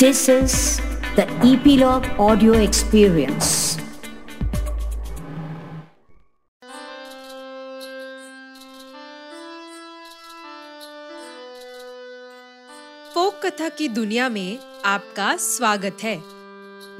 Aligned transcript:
This 0.00 0.28
is 0.28 0.80
the 1.16 1.24
Epilogue 1.44 2.06
Audio 2.18 2.52
Experience. 2.52 3.80
Folk 13.14 13.40
कथा 13.44 13.68
की 13.68 13.88
दुनिया 13.88 14.28
में 14.28 14.58
आपका 14.84 15.36
स्वागत 15.36 15.96
है। 16.02 16.16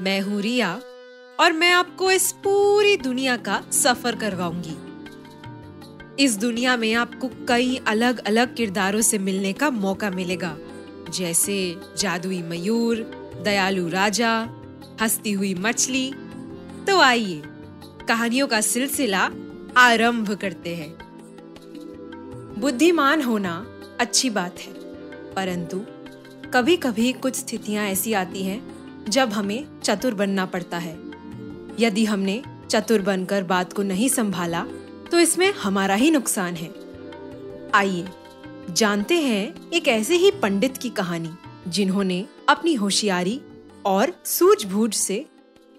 मैं 0.01 0.21
हूँ 0.21 0.41
रिया 0.41 0.81
और 1.39 1.51
मैं 1.51 1.71
आपको 1.71 2.11
इस 2.11 2.31
पूरी 2.31 2.97
दुनिया 2.97 3.37
का 3.37 3.63
सफ़र 3.71 4.15
करवाऊँगी। 4.15 4.77
इस 6.23 6.37
दुनिया 6.37 6.77
में 6.77 6.93
आपको 6.93 7.29
कई 7.47 7.81
अलग 7.87 8.27
अलग 8.27 8.55
किरदारों 8.55 9.01
से 9.01 9.17
मिलने 9.17 9.53
का 9.53 9.69
मौका 9.69 10.09
मिलेगा। 10.09 10.57
जैसे 11.11 11.57
जादुई 11.97 12.41
मयूर, 12.41 12.97
दयालु 13.43 13.87
राजा, 13.89 14.33
हंसती 15.01 15.31
हुई 15.31 15.53
मछली। 15.53 16.11
तो 16.87 16.99
आइए, 16.99 17.41
कहानियों 18.07 18.47
का 18.47 18.61
सिलसिला 18.61 19.29
आरंभ 19.77 20.31
करते 20.33 20.75
हैं। 20.75 20.91
बुद्धिमान 22.59 23.21
होना 23.21 23.65
अच्छी 23.99 24.29
बात 24.29 24.59
है, 24.59 24.73
परंतु 25.33 25.81
कभी 26.53 26.75
कभी 26.77 27.11
कुछ 27.13 27.35
स्थितियाँ 27.35 27.85
ऐसी 27.85 28.13
आती 28.13 28.43
हैं, 28.43 28.61
जब 29.09 29.31
हमें 29.31 29.65
चतुर 29.83 30.13
बनना 30.13 30.45
पड़ता 30.45 30.77
है। 30.77 30.97
यदि 31.79 32.05
हमने 32.05 32.41
चतुर 32.69 33.01
बनकर 33.01 33.43
बात 33.43 33.73
को 33.73 33.83
नहीं 33.83 34.09
संभाला 34.09 34.65
तो 35.11 35.19
इसमें 35.19 35.51
हमारा 35.53 35.95
ही 35.95 36.09
नुकसान 36.11 36.55
है। 36.55 36.69
आइए 37.73 38.05
जानते 38.69 39.21
हैं 39.21 39.71
एक 39.71 39.87
ऐसे 39.87 40.15
ही 40.15 40.31
पंडित 40.31 40.77
की 40.77 40.89
कहानी, 40.89 41.29
जिन्होंने 41.67 42.25
अपनी 42.49 42.73
होशियारी 42.73 43.41
और 43.85 44.21
सूझबूझ 44.25 44.95
से 44.95 45.25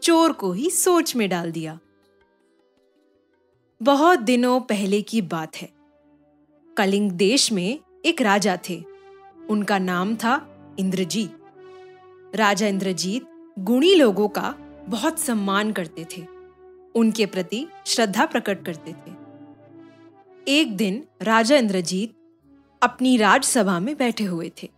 चोर 0.02 0.32
को 0.32 0.52
ही 0.52 0.70
सोच 0.70 1.16
में 1.16 1.28
डाल 1.28 1.52
दिया। 1.52 1.78
बहुत 3.82 4.18
दिनों 4.18 4.60
पहले 4.60 5.02
की 5.02 5.22
बात 5.22 5.56
है। 5.56 5.72
कलिंग 6.76 7.12
देश 7.12 7.52
में 7.52 7.80
एक 8.04 8.22
राजा 8.22 8.58
थे। 8.68 8.84
उनका 9.50 9.78
नाम 9.78 10.16
था 10.16 10.48
इंद्रजीत। 10.78 11.36
राजा 12.34 12.66
इंद्रजीत 12.66 13.54
गुणी 13.58 13.94
लोगों 13.94 14.28
का 14.28 14.54
बहुत 14.88 15.18
सम्मान 15.18 15.72
करते 15.72 16.06
थे। 16.16 16.26
उनके 16.94 17.26
प्रति 17.26 17.66
श्रद्धा 17.86 18.26
प्रकट 18.26 18.64
करते 18.66 18.92
थे। 18.92 19.14
एक 20.48 20.76
दिन 20.76 21.06
राजा 21.22 21.56
इंद्रजीत 21.56 22.14
अपनी 22.82 23.16
राजसभा 23.16 23.78
में 23.80 23.96
बैठे 23.96 24.24
हुए 24.24 24.50
थे। 24.62 24.68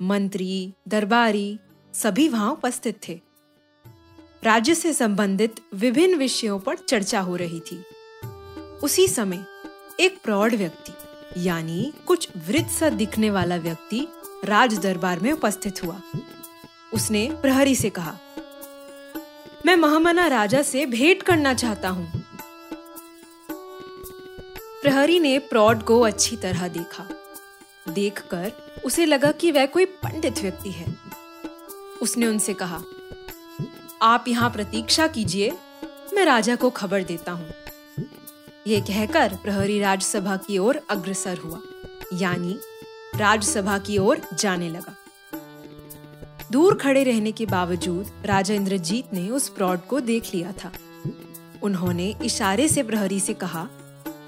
मंत्री, 0.00 0.74
दरबारी 0.88 1.58
सभी 1.94 2.28
वहाँ 2.28 2.50
उपस्थित 2.52 3.00
थे। 3.08 3.20
राज्य 4.44 4.74
से 4.74 4.92
संबंधित 4.92 5.54
विभिन्न 5.74 6.18
विषयों 6.18 6.58
पर 6.58 6.76
चर्चा 6.78 7.20
हो 7.20 7.36
रही 7.36 7.60
थी। 7.60 7.82
उसी 8.82 9.08
समय 9.08 9.44
एक 10.00 10.20
प्रौढ़ 10.22 10.54
व्यक्ति, 10.54 10.92
यानी 11.46 11.92
कुछ 12.06 12.28
वृद्ध 12.48 12.68
सा 12.68 12.90
दिखने 12.90 13.30
वाला 13.30 13.56
व्यक्ति 13.56 14.06
राज 14.44 14.78
दरबार 14.78 15.20
में 15.20 15.32
उपस्थित 15.32 15.84
हुआ। 15.84 16.00
उसने 16.94 17.28
प्रहरी 17.42 17.74
से 17.74 17.90
कहा, 17.90 18.16
मैं 19.66 19.76
महामना 19.76 20.26
राजा 20.26 20.62
से 20.62 20.86
भेंट 20.86 21.22
करना 21.22 21.54
चाहता 21.54 21.88
हूँ। 21.88 22.17
प्रहरी 24.82 25.18
ने 25.20 25.38
प्रौढ़ 25.38 25.78
को 25.78 26.00
अच्छी 26.00 26.36
तरह 26.36 26.68
देखा। 26.68 27.04
देखकर 27.88 28.52
उसे 28.84 29.06
लगा 29.06 29.30
कि 29.32 29.50
वह 29.50 29.66
कोई 29.66 29.84
पंडित 29.84 30.38
व्यक्ति 30.38 30.70
है। 30.70 30.86
उसने 32.02 32.26
उनसे 32.26 32.54
कहा, 32.54 32.80
आप 34.02 34.24
यहाँ 34.28 34.50
प्रतीक्षा 34.50 35.06
कीजिए, 35.06 35.50
मैं 36.14 36.24
राजा 36.24 36.56
को 36.56 36.70
खबर 36.70 37.02
देता 37.02 37.32
हूँ। 37.32 37.50
ये 38.66 38.80
कहकर 38.80 39.34
प्रहरी 39.34 39.80
राजसभा 39.80 40.36
की 40.36 40.58
ओर 40.58 40.80
अग्रसर 40.90 41.38
हुआ, 41.38 41.60
यानी 42.12 42.58
राजसभा 43.16 43.78
की 43.78 43.98
ओर 43.98 44.20
जाने 44.34 44.68
लगा। 44.68 44.94
दूर 46.52 46.74
खड़े 46.74 47.02
रहने 47.04 47.32
के 47.32 47.46
बावजूद 47.46 48.22
राजा 48.26 48.54
इंद्रजीत 48.54 49.12
ने 49.12 49.28
उस 49.30 49.48
प्रौढ़ 49.48 49.78
को 49.80 50.00
देख 50.00 50.34
लिया 50.34 50.52
था। 50.52 50.72
उन्होंने 51.62 52.14
इशारे 52.24 52.68
से 52.68 52.82
प्रहरी 52.82 53.20
से 53.20 53.34
कहा 53.34 53.68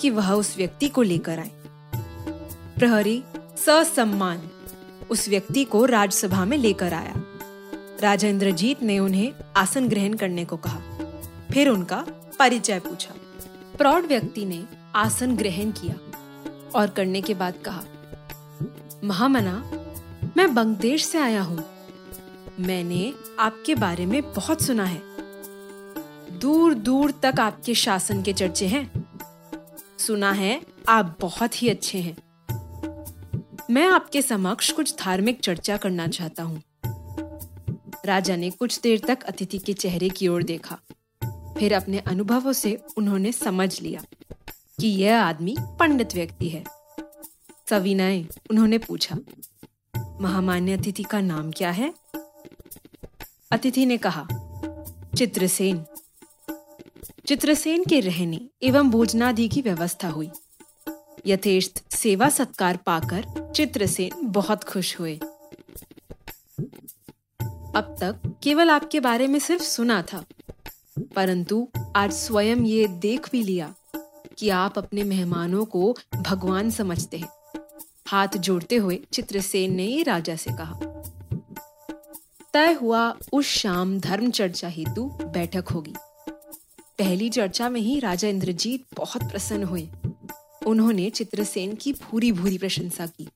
कि 0.01 0.11
वह 0.11 0.33
उस 0.33 0.57
व्यक्ति 0.57 0.89
को 0.89 1.03
लेकर 1.03 1.39
आए। 1.39 1.51
प्रहरी 2.79 3.23
ससम्मान 3.57 4.51
उस 5.11 5.29
व्यक्ति 5.29 5.65
को 5.65 5.85
राजसभा 5.85 6.45
में 6.45 6.59
लेकर 6.59 6.93
आया। 6.93 7.15
राजा 8.01 8.29
इंद्रजीत 8.29 8.83
ने 8.83 8.99
उन्हें 8.99 9.33
आसन 9.57 9.89
ग्रहण 9.89 10.15
करने 10.15 10.45
को 10.45 10.57
कहा। 10.57 10.81
फिर 11.53 11.69
उनका 11.69 12.07
परिचय 12.39 12.79
पूछा। 12.79 13.15
प्रौढ़ 13.79 14.07
व्यक्ति 14.07 14.45
ने 14.45 14.65
आसन 14.95 15.37
ग्रहण 15.37 15.71
किया 15.71 15.95
और 16.75 16.91
करने 16.91 17.21
के 17.21 17.35
बाद 17.35 17.55
कहा, 17.65 17.85
महामना, 19.05 19.73
मैं 20.37 20.55
बंगदेश 20.55 21.05
से 21.05 21.19
आया 21.19 21.43
हूँ। 21.43 21.65
मैंने 22.61 23.13
आपके 23.39 23.75
बारे 23.75 24.07
में 24.07 24.23
बहुत 24.23 24.63
सुना 24.63 24.85
है। 24.85 25.03
दूर 26.39 26.75
दूर 26.75 27.11
तक 27.11 27.41
आपके 27.41 27.75
शासन 27.75 28.23
के 28.23 28.33
चर्चे 28.33 28.67
हैं। 28.67 29.00
सुना 30.01 30.33
है, 30.33 30.67
आप 30.89 31.17
बहुत 31.21 31.63
ही 31.63 31.69
अच्छे 31.69 31.99
हैं। 31.99 32.17
मैं 33.71 33.87
आपके 33.87 34.23
समक्ष 34.23 34.73
कुछ 34.73 34.95
धार्मिक 34.99 35.41
चर्चा 35.41 35.77
करना 35.77 36.09
चाहता 36.09 36.43
हूँ। 36.43 36.63
राजा 38.05 38.37
ने 38.37 38.51
कुछ 38.51 38.81
देर 38.81 39.01
तक 39.09 39.23
अतिथि 39.23 39.59
के 39.59 39.73
चेहरे 39.73 40.09
की 40.09 40.29
ओर 40.29 40.43
देखा। 40.43 40.79
फिर 41.59 41.75
अपने 41.75 41.99
अनुभवों 41.99 42.53
से 42.53 42.83
उन्होंने 42.97 43.33
समझ 43.33 43.81
लिया 43.81 44.01
कि 44.81 44.89
यह 44.89 45.23
आदमी 45.23 45.57
पंडित 45.61 46.15
व्यक्ति 46.15 46.49
है। 46.49 46.65
सविनय, 47.71 48.27
उन्होंने 48.51 48.79
पूछा, 48.79 49.17
महामान्य 50.21 50.73
अतिथि 50.73 51.03
का 51.03 51.21
नाम 51.21 51.51
क्या 51.51 51.71
है? 51.71 51.95
अतिथि 53.51 53.87
ने 53.87 53.99
कहा, 53.99 54.27
चित्रसेन। 55.19 55.85
चित्रसेन 57.31 57.85
के 57.85 58.01
रहने 58.01 58.41
एवं 58.63 58.91
भोजनादि 58.91 59.49
की 59.49 59.61
व्यवस्था 59.63 60.09
हुई। 60.09 60.31
यथेष्ट 61.27 61.79
सेवा 61.93 62.29
सत्कार 62.29 62.77
पाकर 62.77 63.53
चित्रसेन 63.57 64.11
बहुत 64.23 64.65
खुश 64.65 65.01
हुए। 65.01 65.15
अब 67.77 67.97
तक 68.01 68.35
केवल 68.43 68.71
आपके 68.71 69.01
बारे 69.01 69.27
में 69.27 69.39
सिर्फ़ 69.39 69.63
सुना 69.63 70.03
था, 70.03 70.25
परंतु 71.17 71.69
आज 71.97 72.13
स्वयं 72.13 72.57
ये 72.57 72.89
देख 72.89 73.31
भी 73.33 73.43
लिया 73.43 73.75
कि 74.39 74.49
आप 74.49 74.79
अपने 74.79 75.05
मेहमानों 75.05 75.65
को 75.65 75.97
भगवान 76.17 76.71
समझते 76.71 77.19
हैं। 77.19 77.29
हाथ 78.07 78.29
जोड़ते 78.39 78.77
हुए 78.77 79.01
चित्रसेन 79.13 79.75
ने 79.75 80.03
राजा 80.03 80.37
से 80.37 80.51
कहा, 80.51 80.81
तय 82.53 82.73
हुआ, 82.73 83.17
उस 83.33 83.47
शाम 83.47 83.99
धर्म 84.01 84.31
चर्चा 84.31 84.69
हेतु 84.69 85.11
बैठक 85.25 85.69
होगी। 85.69 85.95
पहली 87.01 87.29
चर्चा 87.31 87.69
में 87.69 87.81
ही 87.81 87.99
राजा 88.01 88.29
इंद्रजीत 88.29 88.85
बहुत 88.97 89.23
प्रसन्न 89.23 89.65
हुए। 89.65 89.89
उन्होंने 90.67 91.11
चित्रसेन 91.11 91.75
की 91.75 91.93
भूरी 91.93 92.33
भूरी 92.33 92.59
प्रशंसा 92.59 93.07
की, 93.07 93.29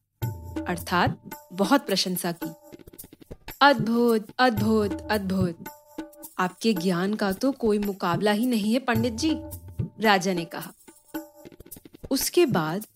अर्थात 0.68 1.30
बहुत 1.52 1.86
प्रशंसा 1.86 2.32
की। 2.32 2.50
अद्भुत 3.60 4.28
अद्भुत 4.38 5.08
अद्भुत। 5.10 5.64
आपके 6.38 6.72
ज्ञान 6.74 7.14
का 7.14 7.32
तो 7.32 7.52
कोई 7.52 7.78
मुकाबला 7.78 8.32
ही 8.32 8.46
नहीं 8.46 8.72
है, 8.72 8.78
पंडित 8.78 9.12
जी, 9.12 9.32
राजा 10.00 10.32
ने 10.32 10.44
कहा। 10.44 10.72
उसके 12.10 12.46
बाद 12.46 12.86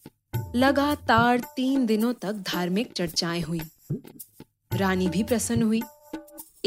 लगातार 0.56 1.40
तीन 1.56 1.86
दिनों 1.86 2.12
तक 2.12 2.32
धार्मिक 2.32 2.92
चर्चाएँ 2.92 3.40
हुई। 3.40 3.60
रानी 4.72 5.08
भी 5.08 5.22
प्रसन्न 5.22 5.62
हुई। 5.62 5.82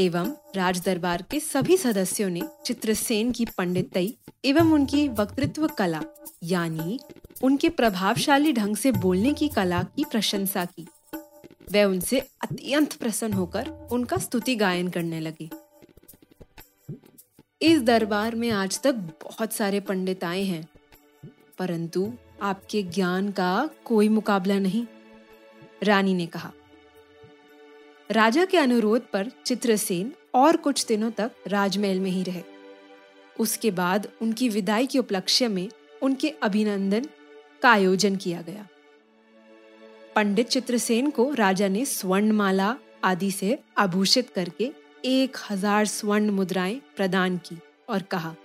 एवं 0.02 0.32
राज 0.56 0.82
दरबार 0.82 1.24
के 1.32 1.40
सभी 1.40 1.78
सदस्यों 1.78 2.30
ने 2.30 2.42
चित्रसेन 2.66 3.32
की 3.32 3.46
पंडितई 3.58 4.14
एवं 4.46 4.72
उनकी 4.74 5.08
वक्तृत्व 5.10 5.68
कला, 5.68 6.02
यानी 6.44 7.00
उनके 7.44 7.70
प्रभावशाली 7.70 8.54
ढंग 8.54 8.76
से 8.76 8.92
बोलने 8.92 9.34
की 9.34 9.48
कला 9.48 9.82
की 9.96 10.04
प्रशंसा 10.04 10.66
की। 10.66 10.88
वे 11.72 11.84
उनसे 11.84 12.20
अत्यंत 12.20 12.94
प्रसन्न 12.94 13.34
होकर 13.34 13.70
उनका 13.92 14.18
स्तुति 14.18 14.56
गायन 14.56 14.88
करने 14.88 15.20
लगे। 15.20 15.50
इस 17.62 17.82
दरबार 17.82 18.36
में 18.36 18.50
आज 18.52 18.80
तक 18.82 18.96
बहुत 19.24 19.54
सारे 19.54 19.80
पंडित 19.80 20.24
आए 20.24 20.44
हैं, 20.44 20.68
परंतु 21.60 22.12
आपके 22.42 22.82
ज्ञान 22.84 23.32
का 23.32 23.70
कोई 23.86 24.10
मुकाबला 24.10 24.58
नहीं, 24.60 24.86
रानी 25.84 26.14
ने 26.14 26.26
कहा। 26.28 26.52
राजा 28.12 28.44
के 28.46 28.58
अनुरोध 28.58 29.02
पर 29.02 29.28
चित्रसेन 29.46 30.12
और 30.36 30.58
कुछ 30.58 30.86
दिनों 30.86 31.10
तक 31.12 31.32
राजमहल 31.48 32.00
में 32.00 32.10
ही 32.12 32.24
रहे। 32.24 32.42
उसके 33.40 33.72
बाद 33.72 34.08
उनकी 34.22 34.50
विदाई 34.50 34.88
के 34.88 35.00
उपलक्ष्य 35.00 35.48
में 35.48 35.70
उनके 36.02 36.30
अभिनंदन 36.44 37.06
का 37.62 37.70
आयोजन 37.72 38.16
किया 38.16 38.42
गया। 38.42 38.68
पंडित 40.16 40.48
चित्रसेन 40.48 41.10
को 41.10 41.32
राजा 41.34 41.68
ने 41.68 41.86
स्वर्णमाला 41.86 42.76
आदि 43.04 43.32
से 43.32 43.58
आभूषित 43.78 44.30
करके 44.30 44.72
एक 45.06 45.38
हज़ार 45.50 45.86
स्वर्ण 45.86 46.30
मुद्राएँ 46.30 46.80
प्रदान 46.98 47.38
की 47.38 47.58
और 47.90 48.02
कहा 48.02 48.36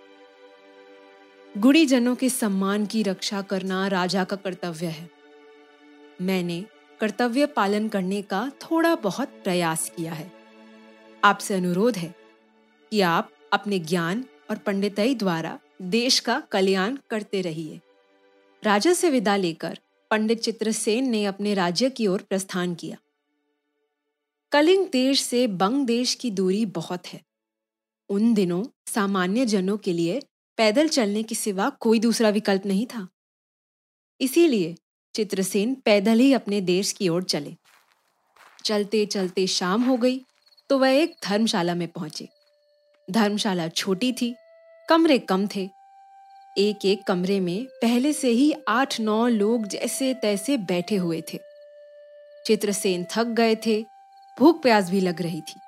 गुड़ीजनों 1.54 2.14
के 2.14 2.28
सम्मान 2.28 2.86
की 2.86 3.02
रक्षा 3.02 3.42
करना 3.42 3.86
राजा 3.88 4.24
का 4.24 4.36
कर्तव्य 4.36 4.86
है। 4.86 5.08
मैंने 6.22 6.64
कर्तव्य 7.00 7.46
पालन 7.46 7.88
करने 7.88 8.22
का 8.22 8.52
थोड़ा 8.62 8.94
बहुत 8.94 9.28
प्रयास 9.28 9.92
किया 9.96 10.12
है। 10.12 10.32
आपसे 11.24 11.54
अनुरोध 11.54 11.96
है 11.96 12.14
कि 12.90 13.00
आप 13.00 13.30
अपने 13.52 13.78
ज्ञान 13.78 14.24
और 14.50 14.58
पंडितई 14.58 15.14
द्वारा 15.14 15.58
देश 15.82 16.18
का 16.18 16.40
कल्याण 16.40 16.98
करते 17.10 17.40
रहिए। 17.40 17.80
राजा 18.64 18.92
से 18.92 19.10
विदा 19.10 19.36
लेकर 19.36 19.78
पंडित 20.10 20.40
चित्रसेन 20.40 21.08
ने 21.08 21.24
अपने 21.24 21.54
राज्य 21.54 21.90
की 21.90 22.06
ओर 22.06 22.22
प्रस्थान 22.22 22.74
किया। 22.74 22.96
कलिंग 24.52 24.88
देश 24.88 25.22
से 25.22 25.46
बंग 25.46 25.86
देश 25.86 26.14
की 26.14 26.30
दूरी 26.30 26.66
बहुत 26.66 27.06
है। 27.06 27.20
उन 28.08 28.34
दिनों 28.34 28.64
सामान्य 28.86 29.46
जनों 29.46 29.76
के 29.76 29.92
लिए 29.92 30.22
पैदल 30.56 30.88
चलने 30.88 31.22
के 31.22 31.34
सिवा 31.34 31.70
कोई 31.70 31.98
दूसरा 31.98 32.28
विकल्प 32.28 32.66
नहीं 32.66 32.86
था। 32.86 33.08
इसीलिए 34.20 34.76
चित्रसेन 35.16 35.74
पैदल 35.74 36.18
ही 36.18 36.32
अपने 36.32 36.60
देश 36.60 36.90
की 36.92 37.08
ओर 37.08 37.22
चले। 37.22 37.54
चलते 38.64 39.04
चलते 39.06 39.46
शाम 39.46 39.82
हो 39.82 39.96
गई 39.96 40.20
तो 40.70 40.78
वह 40.78 40.90
एक 40.90 41.14
धर्मशाला 41.24 41.74
में 41.74 41.86
पहुँचे। 41.88 42.28
धर्मशाला 43.08 43.68
छोटी 43.68 44.12
थी, 44.12 44.34
कमरे 44.88 45.18
कम 45.18 45.46
थे। 45.46 45.68
एक 46.58 46.84
एक 46.84 47.02
कमरे 47.08 47.40
में 47.40 47.64
पहले 47.82 48.12
से 48.12 48.28
ही 48.28 48.52
आठ 48.68 48.98
नौ 49.00 49.26
लोग 49.28 49.66
जैसे 49.66 50.12
तैसे 50.14 50.56
बैठे 50.56 50.96
हुए 50.96 51.22
थे। 51.32 51.40
चित्रसेन 52.46 53.06
थक 53.12 53.26
गए 53.32 53.56
थे, 53.56 53.80
भूख 54.38 54.62
प्यास 54.62 54.90
भी 54.90 55.00
लग 55.00 55.22
रही 55.22 55.40
थी। 55.40 55.60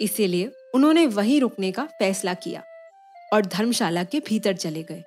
इसीलिए 0.00 0.52
उन्होंने 0.74 1.06
वहीं 1.06 1.40
रुकने 1.40 1.72
का 1.72 1.86
फैसला 1.98 2.34
किया 2.34 2.62
और 3.32 3.46
धर्मशाला 3.46 4.04
के 4.04 4.20
भीतर 4.20 4.56
चले 4.56 4.82
गए। 4.82 5.02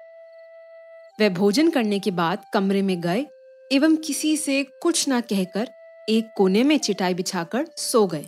वह 1.19 1.29
भोजन 1.29 1.69
करने 1.69 1.99
के 1.99 2.11
बाद 2.11 2.45
कमरे 2.53 2.81
में 2.81 2.99
गए 3.01 3.25
एवं 3.71 3.95
किसी 3.97 4.35
से 4.37 4.63
कुछ 4.81 5.07
ना 5.07 5.19
कहकर 5.21 5.69
एक 6.09 6.29
कोने 6.37 6.63
में 6.63 6.77
चिटाई 6.77 7.13
बिछाकर 7.13 7.65
सो 7.77 8.05
गए। 8.07 8.27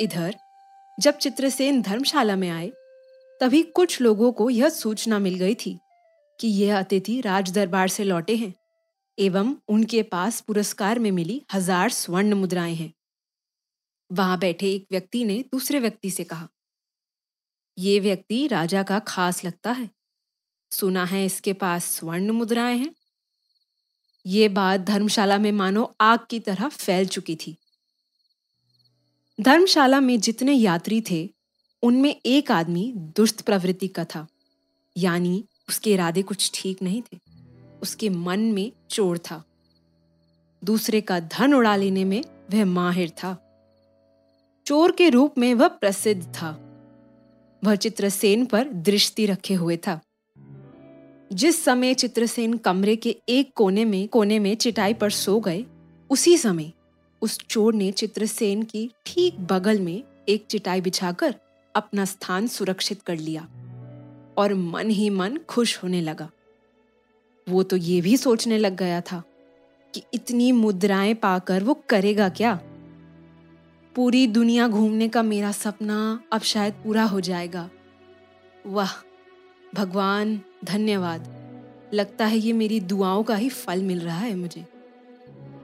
इधर, 0.00 0.34
जब 0.98 1.16
चित्रसेन 1.16 1.80
धर्मशाला 1.82 2.36
में 2.36 2.48
आए, 2.50 2.70
तभी 3.40 3.62
कुछ 3.62 4.00
लोगों 4.00 4.30
को 4.32 4.48
यह 4.50 4.68
सूचना 4.68 5.18
मिल 5.18 5.34
गई 5.34 5.54
थी 5.56 5.78
कि 6.38 6.48
यह 6.48 6.78
अतिथि 6.78 7.20
राज 7.20 7.50
दरबार 7.50 7.88
से 7.88 8.04
लौटे 8.04 8.36
हैं 8.36 8.52
एवं 9.18 9.54
उनके 9.68 10.02
पास 10.02 10.40
पुरस्कार 10.40 10.98
में 10.98 11.10
मिली 11.10 11.40
हज़ार 11.52 11.90
स्वर्ण 11.90 12.34
मुद्राएँ 12.34 12.74
हैं। 12.74 12.92
वहाँ 14.10 14.38
बैठे 14.38 14.70
एक 14.70 14.86
व्यक्ति 14.90 15.24
ने 15.24 15.38
दूसरे 15.52 15.80
व्यक्ति 15.80 16.10
से 16.10 16.24
कहा, 16.24 16.48
ये 17.78 18.00
व्यक्ति 18.00 18.46
राजा 18.46 18.82
का 18.82 18.98
खास 18.98 19.44
लगता 19.44 19.70
है। 19.70 19.88
सुना 20.72 21.04
है 21.04 21.24
इसके 21.26 21.52
पास 21.54 21.84
स्वर्ण 21.90 22.30
मुद्राएँ 22.30 22.78
हैं। 22.78 22.94
ये 24.26 24.48
बात 24.48 24.80
धर्मशाला 24.80 25.38
में 25.38 25.52
मानो 25.52 25.94
आग 26.00 26.18
की 26.30 26.40
तरह 26.40 26.68
फैल 26.68 27.06
चुकी 27.06 27.36
थी। 27.36 27.56
धर्मशाला 29.40 30.00
में 30.00 30.20
जितने 30.20 30.52
यात्री 30.52 31.00
थे, 31.10 31.28
उनमें 31.82 32.14
एक 32.26 32.50
आदमी 32.50 32.92
दुष्ट 33.16 33.42
प्रवृत्ति 33.42 33.88
का 33.88 34.04
था, 34.04 34.26
यानी 34.96 35.44
उसके 35.68 35.92
इरादे 35.92 36.22
कुछ 36.22 36.50
ठीक 36.54 36.82
नहीं 36.82 37.02
थे, 37.02 37.18
उसके 37.82 38.08
मन 38.08 38.40
में 38.40 38.72
चोर 38.90 39.18
था। 39.18 39.42
दूसरे 40.62 41.00
का 41.00 41.20
धन 41.20 41.54
उड़ा 41.54 41.76
लेने 41.76 42.04
में 42.04 42.22
वह 42.52 42.64
माहिर 42.64 43.10
था। 43.10 43.36
चोर 44.66 44.92
के 44.92 45.08
रूप 45.08 45.38
में 45.38 45.54
वह 45.54 45.68
प्रसिद्ध 45.68 46.22
था। 46.34 46.50
वह 47.64 47.74
चित्रसेन 47.74 48.46
पर 48.46 48.68
दृष्टि 48.68 49.26
रखे 49.26 49.54
हुए 49.54 49.76
था। 49.76 50.00
जिस 51.32 51.64
समय 51.64 51.94
चित्रसेन 51.94 52.54
कमरे 52.54 52.96
के 52.96 53.16
एक 53.28 53.52
कोने 53.54 53.84
में 53.84 54.08
कोने 54.08 54.38
में 54.38 54.56
चिटाई 54.56 54.94
पर 54.94 55.10
सो 55.10 55.40
गए, 55.40 55.64
उसी 56.10 56.36
समय 56.36 56.72
उस 57.22 57.38
चोर 57.38 57.74
ने 57.74 57.92
चित्रसेन 57.92 58.62
की 58.62 58.90
ठीक 59.06 59.40
बगल 59.40 59.80
में 59.80 60.02
एक 60.28 60.46
चिटाई 60.46 60.80
बिछाकर 60.80 61.34
अपना 61.74 62.04
स्थान 62.04 62.46
सुरक्षित 62.46 63.02
कर 63.02 63.16
लिया 63.16 63.42
और 64.36 64.54
मन 64.54 64.90
ही 64.90 65.10
मन 65.10 65.38
खुश 65.48 65.82
होने 65.82 66.00
लगा। 66.00 66.30
वो 67.48 67.62
तो 67.62 67.76
ये 67.76 68.00
भी 68.00 68.16
सोचने 68.16 68.58
लग 68.58 68.76
गया 68.76 69.00
था 69.00 69.22
कि 69.94 70.02
इतनी 70.14 70.52
मुद्राएँ 70.52 71.14
पाकर 71.14 71.62
वो 71.62 71.74
करेगा 71.74 72.28
क्या? 72.28 72.60
पूरी 73.94 74.26
दुनिया 74.26 74.68
घूमने 74.68 75.08
का 75.08 75.22
मेरा 75.22 75.52
सपना 75.52 76.22
अब 76.32 76.40
शायद 76.40 76.74
पूरा 76.74 77.04
हो 77.04 77.20
जाएगा। 77.20 77.70
वाह, 78.66 78.92
भगवान! 79.74 80.40
धन्यवाद। 80.64 81.28
लगता 81.94 82.24
है 82.24 82.38
ये 82.38 82.52
मेरी 82.52 82.80
दुआओं 82.80 83.22
का 83.22 83.34
ही 83.34 83.48
फल 83.48 83.82
मिल 83.82 84.00
रहा 84.00 84.18
है 84.18 84.34
मुझे। 84.34 84.64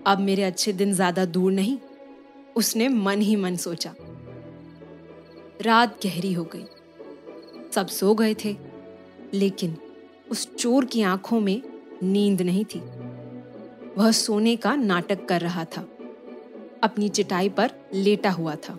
अब 0.06 0.18
मेरे 0.18 0.42
अच्छे 0.42 0.72
दिन 0.72 0.92
ज़्यादा 0.92 1.24
दूर 1.24 1.52
नहीं, 1.52 1.78
उसने 2.56 2.88
मन 2.88 3.20
ही 3.20 3.36
मन 3.36 3.56
सोचा। 3.56 3.94
रात 5.62 5.98
गहरी 6.04 6.32
हो 6.32 6.44
गई। 6.44 6.64
सब 7.74 7.86
सो 7.86 8.14
गए 8.14 8.34
थे, 8.34 8.56
लेकिन 9.34 9.76
उस 10.30 10.46
चोर 10.54 10.84
की 10.84 11.02
आँखों 11.02 11.40
में 11.40 11.62
नींद 12.02 12.42
नहीं 12.42 12.64
थी। 12.64 12.80
वह 13.96 14.10
सोने 14.12 14.56
का 14.56 14.74
नाटक 14.76 15.24
कर 15.26 15.40
रहा 15.40 15.64
था। 15.64 15.88
अपनी 16.82 17.08
चिटाई 17.08 17.48
पर 17.48 17.70
लेटा 17.94 18.30
हुआ 18.30 18.54
था। 18.54 18.78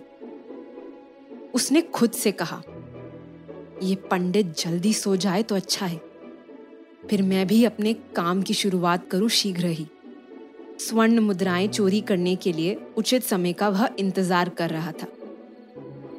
उसने 1.54 1.80
खुद 1.82 2.10
से 2.10 2.32
कहा 2.32 2.62
यह 3.82 3.96
पंडित 4.10 4.54
जल्दी 4.58 4.92
सो 4.92 5.16
जाए 5.16 5.42
तो 5.42 5.56
अच्छा 5.56 5.86
है। 5.86 6.09
फिर 7.10 7.22
मैं 7.22 7.46
भी 7.46 7.64
अपने 7.64 7.92
काम 7.94 8.42
की 8.42 8.54
शुरुआत 8.54 9.08
करूँ 9.10 9.28
शीघ्र 9.28 9.66
ही। 9.66 9.86
स्वर्ण 10.78 11.18
मुद्राएँ 11.18 11.68
चोरी 11.68 12.00
करने 12.00 12.36
के 12.36 12.52
लिए 12.52 12.74
उचित 12.96 13.22
समय 13.22 13.52
का 13.52 13.68
वह 13.68 13.88
इंतज़ार 13.98 14.48
कर 14.48 14.70
रहा 14.70 14.92
था। 14.92 15.06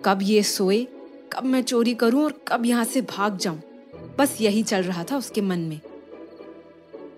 कब 0.06 0.20
ये 0.22 0.44
सोए, 0.44 0.88
कब 1.34 1.44
मैं 1.44 1.64
चोरी 1.64 1.94
करूँ 1.94 2.24
और 2.24 2.34
कब 2.48 2.66
यहाँ 2.66 2.84
से 2.84 3.02
भाग 3.02 3.38
जाऊँ, 3.38 3.62
बस 4.20 4.38
यही 4.42 4.64
चल 4.64 4.84
रहा 4.84 5.04
था 5.04 5.18
उसके 5.18 5.42
मन 5.42 5.60
में। 5.60 5.80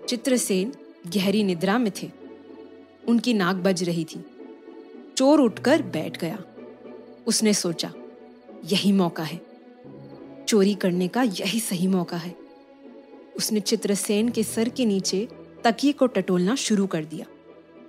चित्रसेन 0.09 0.73
गहरी 1.07 1.43
निद्रा 1.43 1.77
में 1.77 1.91
थे। 2.03 2.11
उनकी 3.07 3.33
नाक 3.33 3.55
बज 3.55 3.83
रही 3.83 4.03
थी। 4.03 4.23
चोर 5.17 5.39
उठकर 5.39 5.81
बैठ 5.81 6.21
गया। 6.21 6.43
उसने 7.27 7.53
सोचा, 7.53 7.91
यही 8.65 8.91
मौका 8.91 9.23
है। 9.23 9.41
चोरी 10.47 10.73
करने 10.73 11.07
का 11.07 11.23
यही 11.23 11.59
सही 11.59 11.87
मौका 11.87 12.17
है। 12.17 12.42
उसने 13.35 13.59
चित्रसेन 13.59 14.29
के 14.29 14.43
सर 14.43 14.69
के 14.69 14.85
नीचे 14.85 15.27
तकिए 15.63 15.91
को 15.91 16.07
टटोलना 16.07 16.55
शुरू 16.55 16.85
कर 16.87 17.05
दिया, 17.05 17.25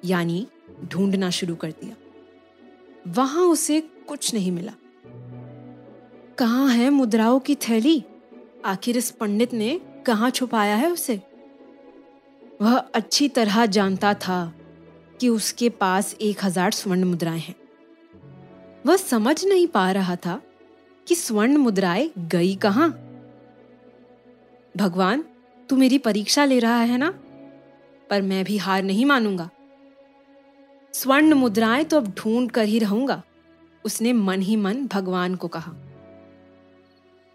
यानी 0.04 0.46
ढूंढना 0.84 1.30
शुरू 1.30 1.54
कर 1.54 1.70
दिया। 1.72 1.96
वहाँ 3.14 3.44
उसे 3.44 3.80
कुछ 4.08 4.32
नहीं 4.34 4.50
मिला। 4.52 4.72
कहाँ 6.38 6.68
है 6.68 6.88
मुद्राओं 6.90 7.38
की 7.38 7.54
थैली? 7.54 8.02
आखिर 8.64 8.96
इस 8.96 9.10
पंडित 9.10 9.52
ने 9.54 9.80
कहा 10.06 10.30
छुपाया 10.30 10.76
है 10.76 10.90
उसे? 10.90 11.20
वह 12.62 12.76
अच्छी 12.94 13.28
तरह 13.28 13.64
जानता 13.66 14.14
था 14.14 14.52
कि 15.20 15.28
उसके 15.28 15.68
पास 15.68 16.14
एक 16.20 16.44
हज़ार 16.44 16.72
स्वर्ण 16.72 17.04
मुद्राएँ 17.04 17.40
हैं। 17.40 17.54
वह 18.86 18.96
समझ 18.96 19.44
नहीं 19.44 19.66
पा 19.66 19.90
रहा 19.92 20.16
था 20.16 20.40
कि 21.06 21.14
स्वर्ण 21.14 21.56
मुद्राएँ 21.56 22.10
गई 22.18 22.54
कहाँ। 22.56 22.88
भगवान 24.74 25.24
तू 25.68 25.76
मेरी 25.76 25.98
परीक्षा 25.98 26.44
ले 26.44 26.58
रहा 26.58 26.80
है 26.80 26.98
ना? 26.98 27.10
पर 28.10 28.22
मैं 28.22 28.44
भी 28.44 28.56
हार 28.56 28.82
नहीं 28.82 29.04
मानूँगा। 29.04 29.48
स्वर्ण 30.94 31.34
मुद्राएँ 31.34 31.84
तो 31.84 31.96
अब 31.96 32.12
ढूंढ 32.18 32.50
कर 32.50 32.64
ही 32.64 32.78
रहूँगा, 32.78 33.22
उसने 33.84 34.12
मन 34.12 34.42
ही 34.42 34.56
मन 34.56 34.86
भगवान 34.86 35.34
को 35.34 35.48
कहा। 35.48 35.72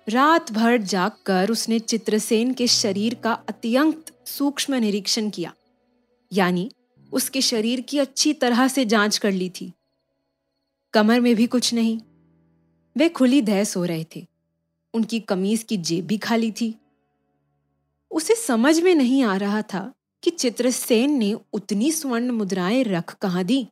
रात 0.07 0.51
भर 0.51 0.77
जागकर 0.77 1.51
उसने 1.51 1.79
चित्रसेन 1.79 2.53
के 2.53 2.67
शरीर 2.67 3.15
का 3.15 3.33
अत्यंत 3.49 4.11
सूक्ष्म 4.25 4.75
निरीक्षण 4.75 5.29
किया, 5.29 5.53
यानी 6.31 6.69
उसके 7.11 7.41
शरीर 7.41 7.81
की 7.81 7.99
अच्छी 7.99 8.33
तरह 8.33 8.67
से 8.67 8.85
जाँच 8.85 9.17
कर 9.17 9.31
ली 9.31 9.49
थी। 9.49 9.71
कमर 10.93 11.19
में 11.19 11.35
भी 11.35 11.47
कुछ 11.47 11.73
नहीं, 11.73 11.99
वे 12.95 13.09
खुली 13.09 13.41
दह 13.41 13.63
सो 13.63 13.83
रहे 13.85 14.05
थे, 14.15 14.25
उनकी 14.93 15.19
कमीज 15.19 15.63
की 15.63 15.77
जेब 15.77 16.05
भी 16.05 16.17
खाली 16.17 16.51
थी। 16.51 16.75
उसे 18.11 18.35
समझ 18.35 18.79
में 18.79 18.95
नहीं 18.95 19.23
आ 19.23 19.35
रहा 19.37 19.61
था 19.61 19.93
कि 20.23 20.31
चित्रसेन 20.31 21.11
ने 21.11 21.33
उतनी 21.53 21.91
स्वर्ण 21.91 22.31
मुद्राएँ 22.31 22.83
रख 22.83 23.13
कहाँ 23.13 23.43
दी। 23.43 23.67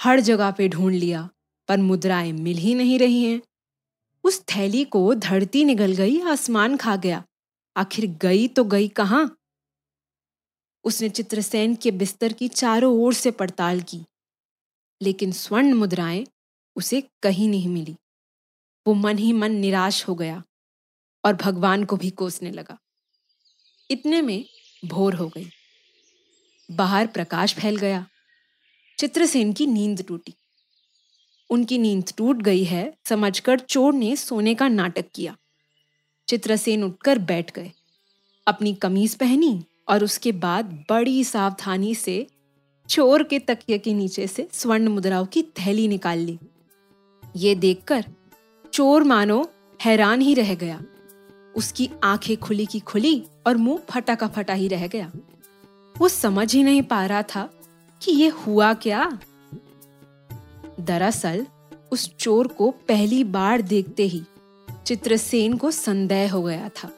हर 0.00 0.20
जगह 0.20 0.50
पे 0.50 0.68
ढूंढ 0.68 0.94
लिया, 0.94 1.28
पर 1.68 1.78
मुद्राएँ 1.78 2.32
मिल 2.32 2.56
ही 2.56 2.74
नहीं 2.74 2.98
रही 2.98 3.24
हैं। 3.24 3.40
उस 4.24 4.40
थैली 4.40 4.84
को 4.84 5.14
धरती 5.14 5.64
निगल 5.64 5.92
गई, 5.92 6.20
आसमान 6.20 6.76
खा 6.76 6.96
गया। 6.96 7.24
आखिर 7.76 8.06
गई 8.22 8.48
तो 8.48 8.64
गई 8.64 8.88
कहाँ? 8.88 9.36
उसने 10.84 11.08
चित्रसेन 11.08 11.74
के 11.74 11.90
बिस्तर 11.90 12.32
की 12.32 12.48
चारों 12.48 12.92
ओर 12.98 13.14
से 13.14 13.30
पड़ताल 13.30 13.80
की, 13.80 14.00
लेकिन 15.02 15.32
स्वर्ण 15.32 15.74
मुद्राएँ 15.74 16.26
उसे 16.76 17.00
कहीं 17.22 17.48
नहीं 17.48 17.68
मिली। 17.68 17.96
वो 18.86 18.94
मन 18.94 19.18
ही 19.18 19.32
मन 19.32 19.52
निराश 19.52 20.08
हो 20.08 20.14
गया। 20.14 20.42
और 21.24 21.32
भगवान 21.32 21.84
को 21.84 21.96
भी 21.96 22.10
कोसने 22.10 22.50
लगा। 22.50 22.78
इतने 23.90 24.22
में 24.22 24.44
भोर 24.84 25.14
हो 25.14 25.28
गई। 25.28 25.50
बाहर 26.70 27.06
प्रकाश 27.06 27.54
फैल 27.54 27.76
गया। 27.76 28.06
चित्रसेन 28.98 29.52
की 29.52 29.66
नींद 29.66 30.04
टूटी। 30.08 30.34
उनकी 31.50 31.78
नींद 31.78 32.12
टूट 32.16 32.36
गई 32.36 32.64
है 32.64 32.98
समझकर 33.04 33.60
चोर 33.60 33.94
ने 33.94 34.16
सोने 34.16 34.54
का 34.54 34.68
नाटक 34.68 35.04
किया। 35.14 35.36
चित्रसेन 36.28 36.84
उठकर 36.84 37.18
बैठ 37.18 37.52
गए। 37.52 37.72
अपनी 38.46 38.74
कमीज 38.74 39.14
पहनी 39.14 39.64
और 39.88 40.04
उसके 40.04 40.32
बाद 40.32 40.84
बड़ी 40.90 41.24
सावधानी 41.24 41.94
से 41.94 42.26
चोर 42.88 43.22
के 43.22 43.38
तकिए 43.38 43.78
के 43.78 43.94
नीचे 43.94 44.26
से 44.26 44.48
स्वर्ण 44.52 44.88
मुद्राओं 44.88 45.26
की 45.26 45.42
थैली 45.42 45.88
निकाल 45.88 46.18
ली। 46.18 46.38
ये 47.36 47.54
देखकर 47.54 48.04
चोर 48.72 49.04
मानो 49.04 49.52
हैरान 49.84 50.20
ही 50.20 50.34
रह 50.34 50.54
गया। 50.54 50.84
उसकी 51.58 51.90
आँखें 52.04 52.36
खुली 52.36 52.66
की 52.66 52.80
खुली 52.80 53.26
और 53.46 53.56
मुँह 53.56 53.78
फटा 53.90 54.14
का 54.14 54.28
फटा 54.28 54.54
ही 54.54 54.68
रह 54.68 54.86
गया। 54.86 55.12
वो 55.98 56.08
समझ 56.08 56.54
ही 56.54 56.62
नहीं 56.62 56.82
पा 56.82 57.06
रहा 57.06 57.22
था 57.22 57.50
कि 58.02 58.12
ये 58.12 58.28
हुआ 58.28 58.74
क्या। 58.74 59.18
दरअसल, 60.80 61.46
उस 61.92 62.16
चोर 62.16 62.46
को 62.46 62.70
पहली 62.70 63.24
बार 63.24 63.62
देखते 63.62 64.02
ही 64.02 64.22
चित्रसेन 64.86 65.56
को 65.56 65.70
संदेह 65.70 66.32
हो 66.32 66.42
गया 66.42 66.68
था। 66.68 66.90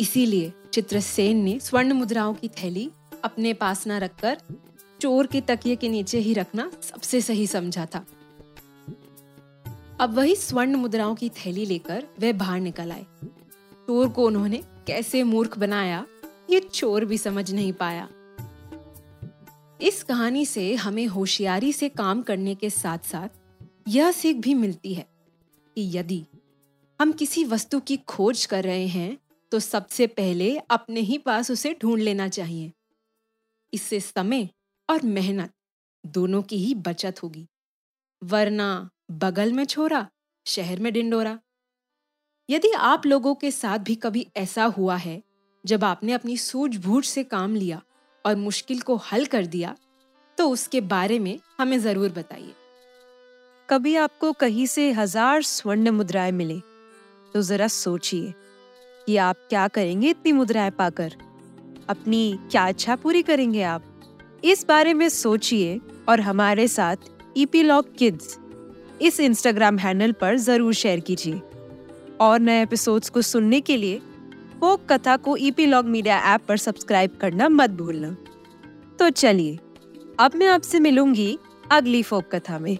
इसीलिए 0.00 0.52
चित्रसेन 0.72 1.36
ने 1.36 1.60
स्वर्ण 1.60 1.92
मुद्राओं 1.92 2.34
की 2.34 2.48
थैली 2.48 2.90
अपने 3.24 3.52
पास 3.52 3.86
न 3.86 3.92
रखकर 3.92 4.40
चोर 5.00 5.26
के 5.26 5.40
तकिए 5.40 5.76
के 5.76 5.88
नीचे 5.88 6.18
ही 6.18 6.32
रखना 6.32 6.70
सबसे 6.82 7.20
सही 7.20 7.46
समझा 7.46 7.86
था। 7.86 8.06
अब 10.00 10.14
वही 10.14 10.36
स्वर्ण 10.36 10.76
मुद्राओं 10.76 11.14
की 11.14 11.28
थैली 11.28 11.66
लेकर 11.66 12.06
वह 12.20 12.32
बाहर 12.32 12.60
निकल 12.60 12.92
आए। 12.92 13.06
चोर 13.88 14.08
को 14.08 14.26
उन्होंने 14.26 14.56
कैसे 14.86 15.22
मूर्ख 15.22 15.58
बनाया, 15.58 16.06
ये 16.50 16.60
चोर 16.60 17.04
भी 17.04 17.18
समझ 17.18 17.52
नहीं 17.52 17.72
पाया। 17.72 18.08
इस 19.80 20.02
कहानी 20.02 20.44
से 20.46 20.74
हमें 20.74 21.06
होशियारी 21.06 21.72
से 21.72 21.88
काम 21.88 22.22
करने 22.22 22.54
के 22.54 22.70
साथ 22.70 22.98
साथ 22.98 23.28
यह 23.88 24.10
सीख 24.12 24.36
भी 24.36 24.54
मिलती 24.54 24.94
है 24.94 25.06
कि 25.76 25.88
यदि 25.96 26.22
हम 27.00 27.12
किसी 27.12 27.44
वस्तु 27.44 27.80
की 27.80 27.96
खोज 27.96 28.44
कर 28.46 28.64
रहे 28.64 28.86
हैं 28.86 29.18
तो 29.52 29.58
सबसे 29.60 30.06
पहले 30.06 30.56
अपने 30.70 31.00
ही 31.00 31.18
पास 31.18 31.50
उसे 31.50 31.76
ढूंढ 31.82 32.02
लेना 32.02 32.28
चाहिए। 32.28 32.72
इससे 33.72 34.00
समय 34.00 34.48
और 34.90 35.02
मेहनत 35.02 35.52
दोनों 36.04 36.42
की 36.42 36.56
ही 36.56 36.74
बचत 36.74 37.22
होगी। 37.22 37.48
वरना 38.22 38.88
बगल 39.10 39.52
में 39.52 39.64
छोरा, 39.64 40.08
शहर 40.46 40.80
में 40.80 40.92
डिंडोरा। 40.92 41.38
यदि 42.48 42.70
आप 42.72 43.06
लोगों 43.06 43.34
के 43.34 43.50
साथ 43.50 43.78
भी 43.78 43.94
कभी 43.94 44.26
ऐसा 44.36 44.64
हुआ 44.66 44.94
है, 44.96 45.20
जब 45.64 45.84
आपने 45.84 46.12
अपनी 46.12 46.36
सूझबूझ 46.36 47.04
से 47.04 47.24
काम 47.24 47.54
लिया 47.54 47.80
और 48.24 48.36
मुश्किल 48.36 48.80
को 48.80 48.94
हल 49.02 49.26
कर 49.26 49.46
दिया 49.46 49.74
तो 50.38 50.48
उसके 50.50 50.80
बारे 50.82 51.18
में 51.18 51.38
हमें 51.58 51.78
ज़रूर 51.80 52.08
बताइए। 52.10 52.52
कभी 53.68 53.94
आपको 53.96 54.32
कहीं 54.34 54.66
से 54.66 54.90
हज़ार 54.92 55.42
स्वर्ण 55.42 55.90
मुद्राएँ 55.90 56.32
मिले 56.32 56.58
तो 57.34 57.42
जरा 57.42 57.66
सोचिए 57.68 58.32
कि 59.06 59.16
आप 59.18 59.36
क्या 59.48 59.66
करेंगे 59.68 60.10
इतनी 60.10 60.32
मुद्राएँ 60.32 60.70
पाकर। 60.70 61.16
अपनी 61.88 62.38
क्या 62.50 62.66
इच्छा 62.68 62.96
पूरी 62.96 63.22
करेंगे 63.22 63.62
आप? 63.64 63.82
इस 64.44 64.64
बारे 64.68 64.94
में 64.94 65.08
सोचिए 65.10 65.80
और 66.08 66.20
हमारे 66.20 66.66
साथ 66.68 67.10
ईपीलॉग 67.36 67.94
किड्स 67.98 68.38
इस 69.02 69.20
इंस्टाग्राम 69.20 69.78
हैंडल 69.78 70.12
पर 70.12 70.36
ज़रूर 70.38 70.74
शेयर 70.74 71.00
कीजिए। 71.00 71.40
और 72.20 72.40
नए 72.40 72.62
एपिसोड्स 72.62 73.08
को 73.08 73.22
सुनने 73.22 73.60
के 73.60 73.76
लिए 73.76 73.98
फोक 74.60 74.92
कथा 74.92 75.16
को 75.16 75.36
ईपी 75.36 75.66
लॉग 75.66 75.86
मीडिया 75.86 76.34
ऐप 76.34 76.40
पर 76.48 76.56
सब्सक्राइब 76.56 77.10
करना 77.20 77.48
मत 77.48 77.70
भूलना। 77.70 78.16
तो 78.98 79.10
चलिए, 79.10 79.58
अब 80.20 80.30
मैं 80.34 80.46
आपसे 80.46 80.80
मिलूँगी 80.80 81.38
अगली 81.72 82.02
फोक 82.02 82.24
कथा 82.32 82.58
में। 82.58 82.78